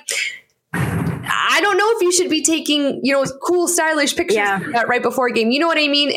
[0.74, 4.82] I don't know if you should be taking, you know, cool, stylish pictures yeah.
[4.88, 5.50] right before a game.
[5.50, 6.12] You know what I mean?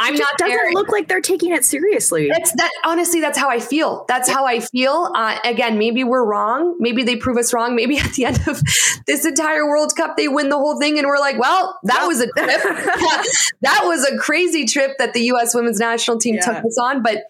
[0.00, 2.28] I'm not doesn't look like they're taking it seriously.
[2.32, 4.06] That's that honestly, that's how I feel.
[4.08, 5.12] That's how I feel.
[5.14, 6.74] Uh, again, maybe we're wrong.
[6.78, 7.76] Maybe they prove us wrong.
[7.76, 8.62] Maybe at the end of
[9.06, 12.20] this entire World Cup, they win the whole thing, and we're like, well, that was
[12.20, 12.62] a trip.
[13.60, 15.54] that was a crazy trip that the U.S.
[15.54, 16.46] Women's National Team yeah.
[16.46, 17.02] took us on.
[17.02, 17.24] But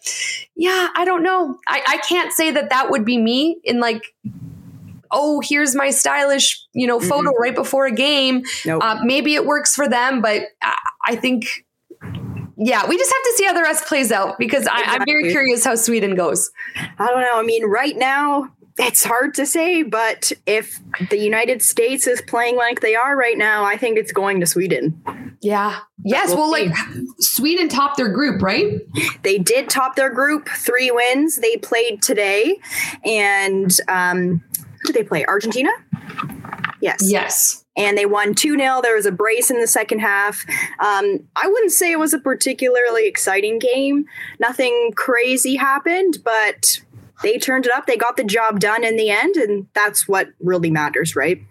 [0.54, 1.58] yeah, I don't know.
[1.66, 4.14] I, I can't say that that would be me in like
[5.12, 7.42] oh, here's my stylish, you know, photo mm-hmm.
[7.42, 8.44] right before a game.
[8.64, 8.80] Nope.
[8.80, 11.64] Uh, maybe it works for them, but I, I think
[12.62, 15.30] yeah, we just have to see how the rest plays out because I, am very
[15.30, 16.50] curious how Sweden goes.
[16.76, 17.38] I don't know.
[17.38, 22.56] I mean, right now, it's hard to say, but if the United States is playing
[22.56, 25.38] like they are right now, I think it's going to Sweden.
[25.40, 25.78] Yeah.
[26.04, 26.28] Yes.
[26.28, 26.76] We'll, well like
[27.18, 28.82] Sweden topped their group, right?
[29.22, 31.36] They did top their group, three wins.
[31.36, 32.58] They played today.
[33.06, 34.44] And um,
[34.82, 35.24] who did they play?
[35.24, 35.70] Argentina?
[36.82, 36.98] Yes.
[37.10, 38.80] Yes and they won 2 0.
[38.82, 40.44] There was a brace in the second half.
[40.78, 44.04] Um, I wouldn't say it was a particularly exciting game.
[44.38, 46.80] Nothing crazy happened, but
[47.22, 47.86] they turned it up.
[47.86, 51.42] They got the job done in the end, and that's what really matters, right?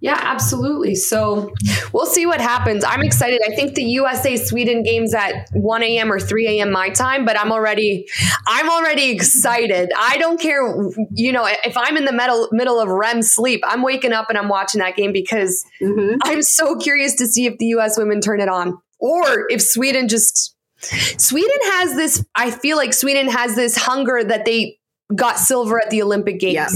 [0.00, 0.94] Yeah, absolutely.
[0.94, 1.52] So
[1.92, 2.84] we'll see what happens.
[2.84, 3.40] I'm excited.
[3.46, 6.10] I think the USA Sweden game's at 1 a.m.
[6.10, 6.72] or 3 a.m.
[6.72, 8.08] my time, but I'm already
[8.46, 9.90] I'm already excited.
[9.96, 10.60] I don't care,
[11.12, 14.38] you know, if I'm in the middle middle of REM sleep, I'm waking up and
[14.38, 16.16] I'm watching that game because mm-hmm.
[16.24, 20.08] I'm so curious to see if the US women turn it on or if Sweden
[20.08, 24.78] just Sweden has this I feel like Sweden has this hunger that they
[25.14, 26.54] got silver at the Olympic Games.
[26.54, 26.68] Yeah.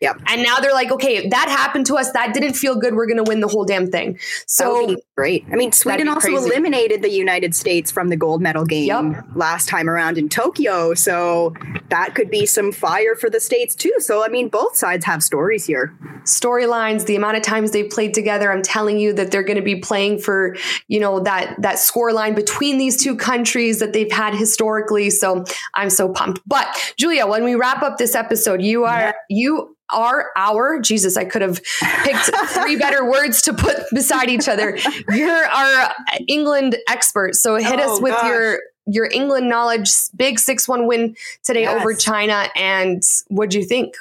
[0.00, 0.20] Yep.
[0.26, 2.12] And now they're like, okay, that happened to us.
[2.12, 2.94] That didn't feel good.
[2.94, 4.18] We're going to win the whole damn thing.
[4.46, 5.44] So great.
[5.50, 6.46] I mean, Sweden also crazy.
[6.46, 9.24] eliminated the United States from the gold medal game yep.
[9.34, 10.94] last time around in Tokyo.
[10.94, 11.52] So
[11.90, 13.94] that could be some fire for the states too.
[13.98, 15.92] So I mean, both sides have stories here.
[16.22, 18.52] Storylines, the amount of times they've played together.
[18.52, 20.56] I'm telling you that they're going to be playing for
[20.86, 25.10] you know that that score line between these two countries that they've had historically.
[25.10, 26.40] So I'm so pumped.
[26.46, 29.12] But Julia, when we wrap up this episode, you are yeah.
[29.28, 31.62] you our our jesus i could have
[32.02, 34.78] picked three better words to put beside each other.
[35.10, 35.94] You're our
[36.26, 37.34] england expert.
[37.34, 38.26] So hit oh, us with gosh.
[38.26, 39.90] your your england knowledge.
[40.16, 41.80] Big 6-1 win today yes.
[41.80, 42.48] over china.
[42.56, 43.94] And what'd you think?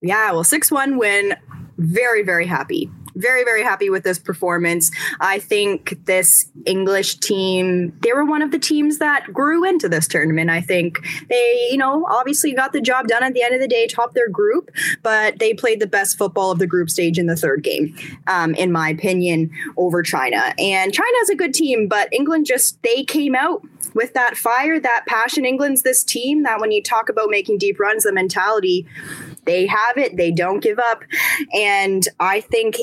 [0.00, 1.36] Yeah well 6-1 win.
[1.78, 4.90] Very very happy very, very happy with this performance.
[5.20, 10.08] I think this English team, they were one of the teams that grew into this
[10.08, 10.50] tournament.
[10.50, 10.98] I think
[11.28, 14.14] they, you know, obviously got the job done at the end of the day, topped
[14.14, 14.70] their group,
[15.02, 17.96] but they played the best football of the group stage in the third game,
[18.26, 20.54] um, in my opinion, over China.
[20.58, 23.62] And China is a good team, but England just, they came out
[23.94, 25.44] with that fire, that passion.
[25.44, 28.86] England's this team that when you talk about making deep runs, the mentality,
[29.44, 31.02] they have it, they don't give up.
[31.54, 32.76] And I think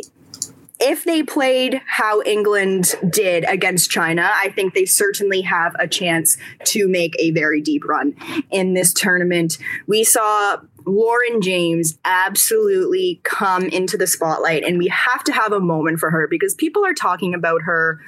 [0.82, 6.38] if they played how England did against China, I think they certainly have a chance
[6.66, 8.16] to make a very deep run
[8.50, 9.58] in this tournament.
[9.88, 15.60] We saw Lauren James absolutely come into the spotlight, and we have to have a
[15.60, 18.00] moment for her because people are talking about her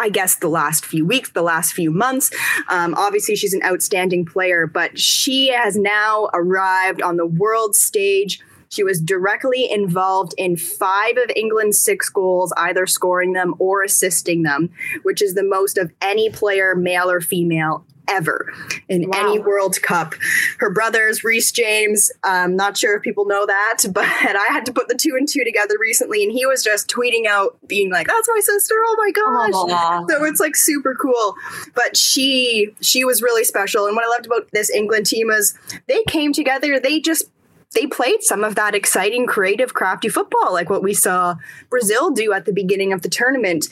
[0.00, 2.30] I guess the last few weeks, the last few months.
[2.68, 8.40] Um, obviously, she's an outstanding player, but she has now arrived on the world stage
[8.68, 14.42] she was directly involved in five of England's six goals, either scoring them or assisting
[14.42, 14.70] them,
[15.02, 18.52] which is the most of any player, male or female, ever
[18.88, 19.18] in wow.
[19.18, 20.14] any World Cup.
[20.58, 24.72] Her brothers, Reece James, I'm not sure if people know that, but I had to
[24.72, 28.06] put the two and two together recently, and he was just tweeting out, being like,
[28.06, 28.74] "That's my sister!
[28.76, 30.10] Oh my gosh!" Aww.
[30.10, 31.34] So it's like super cool.
[31.74, 35.56] But she she was really special, and what I loved about this England team is
[35.86, 36.80] they came together.
[36.80, 37.30] They just
[37.74, 41.36] they played some of that exciting, creative, crafty football, like what we saw
[41.68, 43.66] Brazil do at the beginning of the tournament.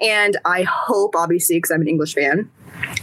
[0.00, 2.50] And I hope, obviously, because I'm an English fan,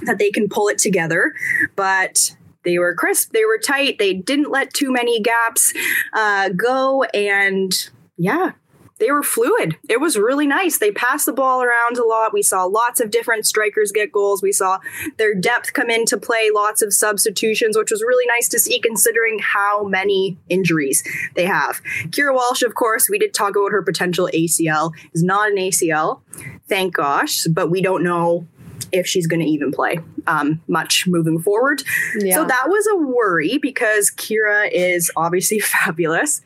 [0.03, 1.33] that they can pull it together,
[1.75, 5.73] but they were crisp, they were tight, they didn't let too many gaps
[6.13, 8.51] uh, go, and yeah,
[8.99, 9.77] they were fluid.
[9.89, 10.77] It was really nice.
[10.77, 12.33] They passed the ball around a lot.
[12.33, 14.41] We saw lots of different strikers get goals.
[14.41, 14.79] We saw
[15.17, 19.39] their depth come into play, lots of substitutions, which was really nice to see considering
[19.39, 21.03] how many injuries
[21.35, 21.81] they have.
[22.09, 26.21] Keira Walsh, of course, we did talk about her potential ACL, is not an ACL,
[26.67, 28.47] thank gosh, but we don't know
[28.91, 31.83] if she's going to even play um, much moving forward.
[32.17, 32.35] Yeah.
[32.35, 36.41] So that was a worry because Keira is obviously fabulous.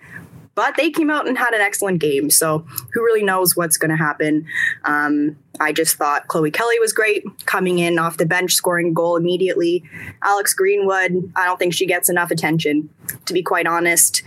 [0.54, 2.30] But they came out and had an excellent game.
[2.30, 4.46] So who really knows what's going to happen?
[4.84, 8.92] Um, I just thought Chloe Kelly was great, coming in off the bench, scoring a
[8.92, 9.84] goal immediately.
[10.24, 12.90] Alex Greenwood, I don't think she gets enough attention,
[13.26, 14.24] to be quite honest.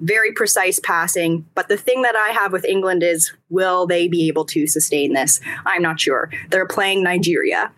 [0.00, 1.46] Very precise passing.
[1.54, 5.12] But the thing that I have with England is will they be able to sustain
[5.12, 5.40] this?
[5.66, 6.30] I'm not sure.
[6.50, 7.72] They're playing Nigeria.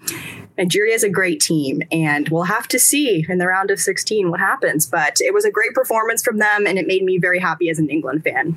[0.59, 4.31] Nigeria is a great team, and we'll have to see in the round of 16
[4.31, 4.85] what happens.
[4.85, 7.79] But it was a great performance from them, and it made me very happy as
[7.79, 8.57] an England fan.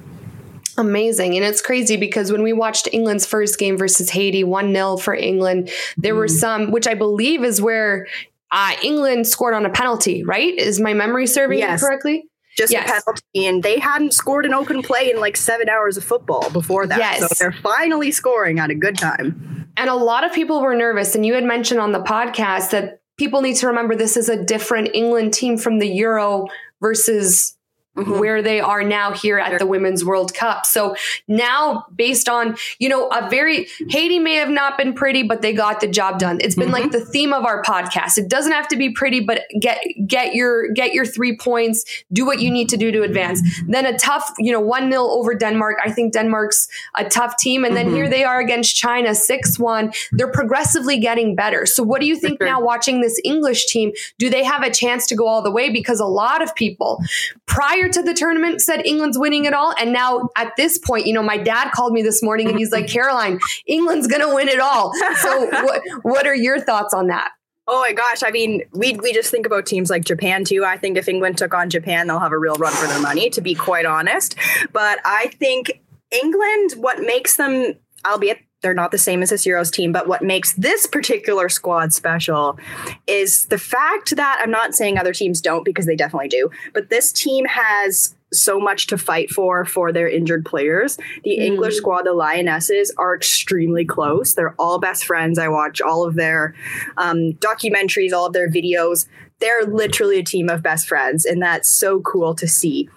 [0.78, 1.36] Amazing.
[1.36, 5.14] And it's crazy because when we watched England's first game versus Haiti, 1 0 for
[5.14, 6.18] England, there mm.
[6.18, 8.08] were some, which I believe is where
[8.52, 10.58] uh, England scored on a penalty, right?
[10.58, 11.82] Is my memory serving yes.
[11.82, 12.26] correctly?
[12.58, 12.88] Just yes.
[12.88, 13.48] a penalty.
[13.48, 17.00] And they hadn't scored an open play in like seven hours of football before that.
[17.00, 17.20] Yes.
[17.20, 19.72] So they're finally scoring at a good time.
[19.78, 21.16] And a lot of people were nervous.
[21.16, 24.44] And you had mentioned on the podcast that people need to remember this is a
[24.44, 26.48] different England team from the Euro
[26.82, 27.58] versus
[27.96, 28.18] Mm-hmm.
[28.18, 30.66] where they are now here at the Women's World Cup.
[30.66, 30.96] So
[31.28, 35.54] now, based on, you know, a very, Haiti may have not been pretty, but they
[35.54, 36.40] got the job done.
[36.42, 36.74] It's been mm-hmm.
[36.74, 38.18] like the theme of our podcast.
[38.18, 42.26] It doesn't have to be pretty, but get, get your, get your three points, do
[42.26, 43.44] what you need to do to advance.
[43.68, 45.78] Then a tough, you know, 1 0 over Denmark.
[45.86, 47.64] I think Denmark's a tough team.
[47.64, 47.96] And then mm-hmm.
[47.96, 49.94] here they are against China, 6 1.
[50.14, 51.68] They're progressively getting better.
[51.68, 53.92] So what do you think now watching this English team?
[54.18, 55.70] Do they have a chance to go all the way?
[55.70, 57.00] Because a lot of people
[57.46, 59.74] prior prior to the tournament said England's winning it all.
[59.80, 62.72] And now at this point, you know, my dad called me this morning and he's
[62.72, 64.94] like, Caroline, England's going to win it all.
[65.22, 67.32] So what, what are your thoughts on that?
[67.68, 68.24] Oh my gosh.
[68.26, 70.66] I mean, we we just think about teams like Japan too.
[70.66, 73.30] I think if England took on Japan, they'll have a real run for their money,
[73.30, 74.36] to be quite honest.
[74.74, 75.82] But I think
[76.12, 77.74] England, what makes them,
[78.06, 79.92] albeit they're not the same as this Euros team.
[79.92, 82.58] But what makes this particular squad special
[83.06, 86.90] is the fact that I'm not saying other teams don't because they definitely do, but
[86.90, 90.98] this team has so much to fight for for their injured players.
[91.24, 91.44] The mm.
[91.44, 94.34] English squad, the Lionesses, are extremely close.
[94.34, 95.38] They're all best friends.
[95.38, 96.56] I watch all of their
[96.98, 99.08] um, documentaries, all of their videos.
[99.40, 102.90] They're literally a team of best friends, and that's so cool to see.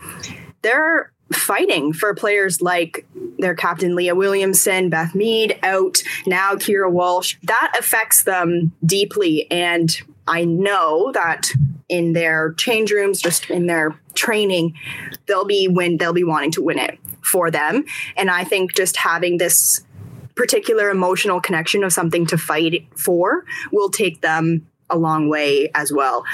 [0.62, 3.06] There fighting for players like
[3.38, 7.36] their captain Leah Williamson, Beth Mead out, now Keira Walsh.
[7.44, 9.50] That affects them deeply.
[9.50, 9.96] And
[10.28, 11.48] I know that
[11.88, 14.74] in their change rooms, just in their training,
[15.26, 17.84] they'll be when they'll be wanting to win it for them.
[18.16, 19.84] And I think just having this
[20.34, 25.92] particular emotional connection of something to fight for will take them a long way as
[25.92, 26.24] well.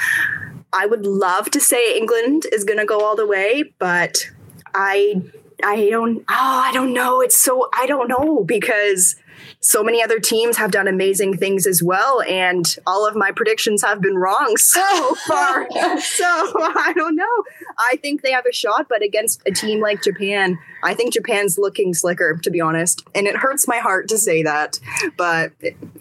[0.73, 4.31] I would love to say England is going to go all the way, but
[4.75, 5.23] I
[5.65, 7.21] I don't oh I don't know.
[7.21, 9.17] It's so I don't know because
[9.63, 13.83] so many other teams have done amazing things as well and all of my predictions
[13.83, 15.71] have been wrong so far.
[16.01, 17.45] so I don't know.
[17.79, 21.59] I think they have a shot but against a team like Japan, I think Japan's
[21.59, 23.07] looking slicker to be honest.
[23.15, 24.81] And it hurts my heart to say that,
[25.17, 25.53] but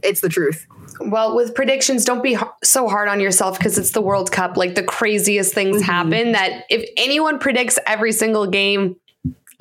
[0.01, 0.66] it's the truth.
[0.99, 4.57] Well, with predictions, don't be so hard on yourself because it's the World Cup.
[4.57, 5.86] Like the craziest things mm-hmm.
[5.86, 8.97] happen that if anyone predicts every single game,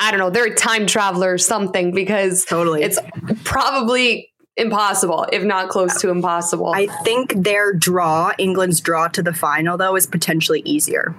[0.00, 2.82] I don't know, they're a time traveler or something because totally.
[2.82, 2.98] it's
[3.44, 4.29] probably
[4.60, 6.72] impossible, if not close to impossible.
[6.72, 11.14] I think their draw, England's draw to the final, though, is potentially easier.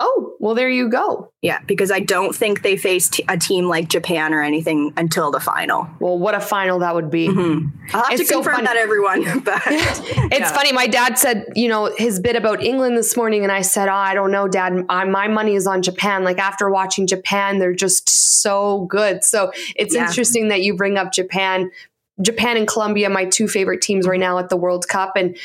[0.00, 1.30] Oh, well, there you go.
[1.40, 5.38] Yeah, because I don't think they faced a team like Japan or anything until the
[5.38, 5.88] final.
[6.00, 7.28] Well, what a final that would be.
[7.28, 7.68] Mm-hmm.
[7.94, 9.22] I'll have it's to confirm so that, everyone.
[9.44, 10.52] But it's yeah.
[10.52, 10.72] funny.
[10.72, 13.94] My dad said, you know, his bit about England this morning, and I said, oh,
[13.94, 14.84] I don't know, Dad.
[14.88, 16.24] I, my money is on Japan.
[16.24, 19.24] Like after watching Japan, they're just so good.
[19.24, 20.06] So it's yeah.
[20.06, 21.70] interesting that you bring up Japan
[22.20, 25.12] Japan and Colombia, my two favorite teams right now at the World Cup.
[25.16, 25.36] And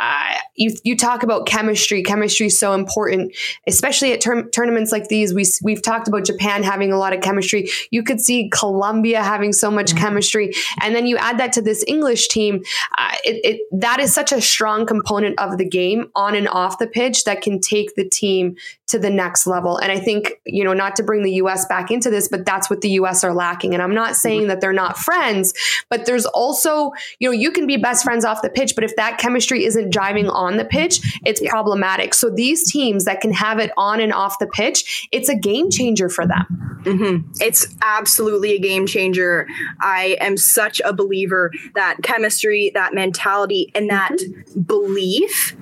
[0.00, 2.02] uh, you you talk about chemistry.
[2.02, 3.34] Chemistry is so important,
[3.66, 5.34] especially at ter- tournaments like these.
[5.34, 7.68] We we've talked about Japan having a lot of chemistry.
[7.90, 9.98] You could see Colombia having so much mm-hmm.
[9.98, 12.62] chemistry, and then you add that to this English team.
[12.96, 16.78] Uh, it, it, that is such a strong component of the game on and off
[16.78, 18.56] the pitch that can take the team
[18.94, 19.76] to the next level.
[19.76, 22.70] And I think, you know, not to bring the US back into this, but that's
[22.70, 23.74] what the US are lacking.
[23.74, 25.52] And I'm not saying that they're not friends,
[25.90, 28.94] but there's also, you know, you can be best friends off the pitch, but if
[28.94, 31.50] that chemistry isn't driving on the pitch, it's yeah.
[31.50, 32.14] problematic.
[32.14, 35.70] So these teams that can have it on and off the pitch, it's a game
[35.70, 36.46] changer for them.
[36.84, 37.32] Mm-hmm.
[37.40, 39.48] It's absolutely a game changer.
[39.80, 44.60] I am such a believer that chemistry, that mentality, and that mm-hmm.
[44.60, 45.56] belief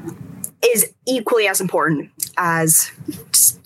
[0.64, 2.90] is equally as important as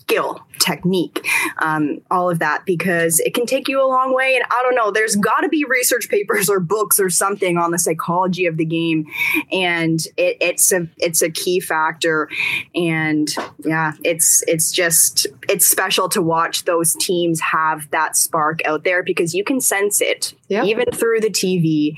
[0.07, 1.27] skill, technique,
[1.61, 4.35] um, all of that, because it can take you a long way.
[4.35, 7.71] And I don't know, there's got to be research papers or books or something on
[7.71, 9.05] the psychology of the game,
[9.51, 12.29] and it, it's a it's a key factor.
[12.73, 13.33] And
[13.65, 19.03] yeah, it's it's just it's special to watch those teams have that spark out there
[19.03, 20.33] because you can sense it
[20.63, 21.97] even through the TV.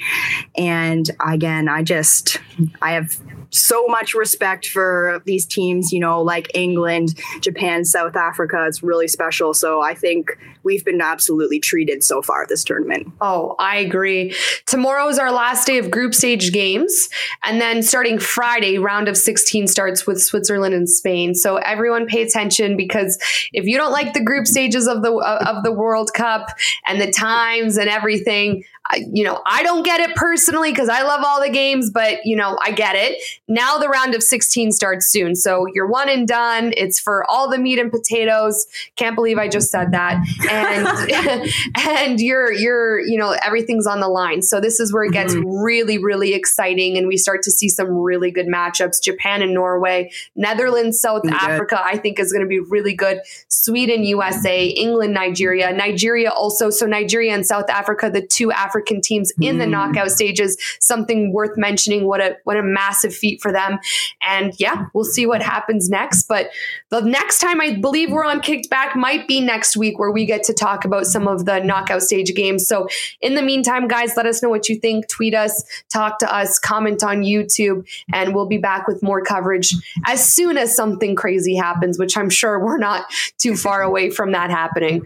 [0.57, 2.39] And again, I just
[2.81, 3.15] I have
[3.51, 8.65] so much respect for these teams, you know, like England, Japan, South Africa.
[8.67, 9.53] It's really special.
[9.53, 13.11] So I think we've been absolutely treated so far this tournament.
[13.21, 14.35] Oh, I agree.
[14.65, 17.09] Tomorrow is our last day of group stage games.
[17.43, 21.33] And then starting Friday, round of 16 starts with Switzerland and Spain.
[21.33, 23.17] So everyone pay attention because
[23.53, 26.49] if you don't like the group stages of the of the World Cup
[26.87, 28.63] and the times and everything,
[29.11, 32.35] you know, I don't get it personally because I love all the games, but you
[32.35, 33.21] know, I get it.
[33.47, 35.35] Now the round of 16 starts soon.
[35.35, 36.73] So you're one and done.
[36.75, 38.65] It's for all the meat and potatoes.
[38.95, 40.25] Can't believe I just said that.
[40.49, 44.41] And and you're you're, you know, everything's on the line.
[44.41, 45.47] So this is where it gets mm-hmm.
[45.47, 49.01] really really exciting and we start to see some really good matchups.
[49.03, 53.21] Japan and Norway, Netherlands, South Africa, I think is going to be really good.
[53.49, 55.71] Sweden, USA, England, Nigeria.
[55.71, 59.71] Nigeria also so Nigeria and South Africa, the two African African teams in the mm.
[59.71, 60.57] knockout stages.
[60.79, 62.05] Something worth mentioning.
[62.05, 63.79] What a what a massive feat for them.
[64.21, 66.27] And yeah, we'll see what happens next.
[66.27, 66.49] But
[66.89, 70.25] the next time I believe we're on Kicked Back might be next week where we
[70.25, 72.67] get to talk about some of the knockout stage games.
[72.67, 72.87] So
[73.21, 75.09] in the meantime, guys, let us know what you think.
[75.09, 79.73] Tweet us, talk to us, comment on YouTube, and we'll be back with more coverage
[80.05, 83.05] as soon as something crazy happens, which I'm sure we're not
[83.37, 85.05] too far away from that happening.